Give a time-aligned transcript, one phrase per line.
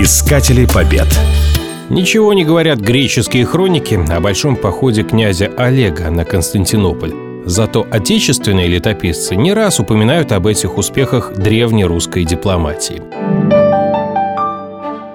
[0.00, 1.08] Искатели побед.
[1.90, 7.12] Ничего не говорят греческие хроники о большом походе князя Олега на Константинополь.
[7.44, 13.02] Зато отечественные летописцы не раз упоминают об этих успехах древней русской дипломатии.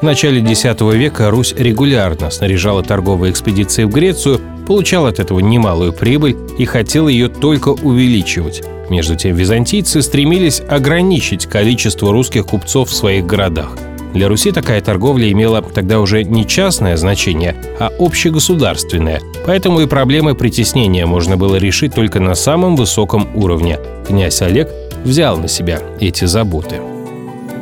[0.00, 5.92] В начале X века Русь регулярно снаряжала торговые экспедиции в Грецию, получала от этого немалую
[5.92, 8.64] прибыль и хотела ее только увеличивать.
[8.90, 13.78] Между тем византийцы стремились ограничить количество русских купцов в своих городах.
[14.14, 20.36] Для Руси такая торговля имела тогда уже не частное значение, а общегосударственное, поэтому и проблемы
[20.36, 23.78] притеснения можно было решить только на самом высоком уровне.
[24.06, 24.70] Князь Олег
[25.02, 26.76] взял на себя эти заботы.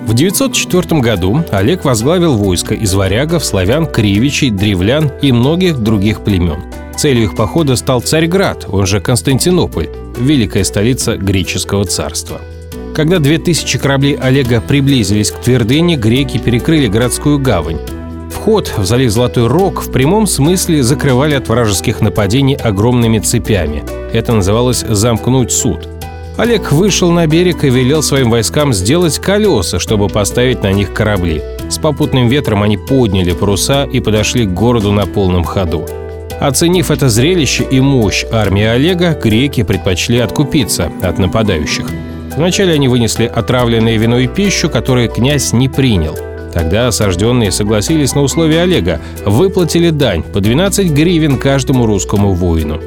[0.07, 6.65] В 904 году Олег возглавил войско из варягов, славян, кривичей, древлян и многих других племен.
[6.99, 12.43] Целью их похода стал Царьград, он же Константинополь, великая столица греческого царства.
[12.95, 17.79] Когда 2000 кораблей Олега приблизились к твердыне, греки перекрыли городскую гавань.
[18.31, 23.83] Вход в залив Золотой Рог в прямом смысле закрывали от вражеских нападений огромными цепями.
[24.13, 25.89] Это называлось «замкнуть суд».
[26.37, 31.43] Олег вышел на берег и велел своим войскам сделать колеса, чтобы поставить на них корабли.
[31.71, 35.87] С попутным ветром они подняли паруса и подошли к городу на полном ходу.
[36.41, 41.87] Оценив это зрелище и мощь армии Олега, греки предпочли откупиться от нападающих–
[42.37, 46.17] Вначале они вынесли отравленное вино и пищу, которые князь не принял.
[46.53, 52.81] Тогда осажденные согласились на условия Олега, выплатили дань по 12 гривен каждому русскому воину.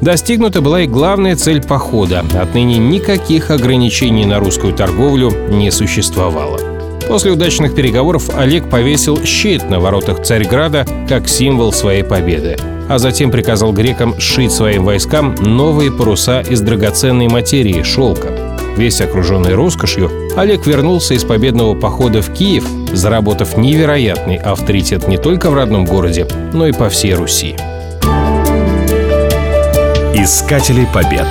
[0.00, 2.24] Достигнута была и главная цель похода.
[2.40, 6.58] Отныне никаких ограничений на русскую торговлю не существовало.
[7.06, 12.56] После удачных переговоров Олег повесил щит на воротах Царьграда как символ своей победы,
[12.88, 18.49] а затем приказал грекам сшить своим войскам новые паруса из драгоценной материи– шелка.
[18.76, 25.50] Весь окруженный роскошью, Олег вернулся из победного похода в Киев, заработав невероятный авторитет не только
[25.50, 27.56] в родном городе, но и по всей Руси.
[30.14, 31.26] Искатели побед.